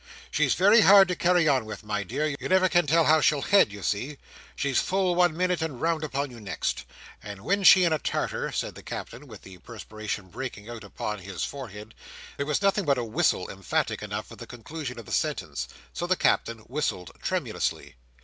[0.31, 2.25] She's very hard to carry on with, my dear.
[2.39, 4.17] You never can tell how she'll head, you see.
[4.55, 6.85] She's full one minute, and round upon you next.
[7.21, 11.19] And when she in a tartar," said the Captain, with the perspiration breaking out upon
[11.19, 11.93] his forehead.
[12.37, 16.07] There was nothing but a whistle emphatic enough for the conclusion of the sentence, so
[16.07, 17.93] the Captain whistled tremulously.